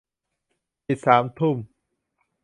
[0.85, 1.57] ปิดสามทุ่ม